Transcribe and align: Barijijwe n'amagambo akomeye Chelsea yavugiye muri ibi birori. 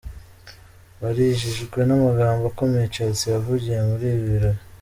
Barijijwe 0.99 1.79
n'amagambo 1.83 2.43
akomeye 2.51 2.91
Chelsea 2.93 3.33
yavugiye 3.35 3.77
muri 3.87 4.05
ibi 4.13 4.25
birori. 4.31 4.61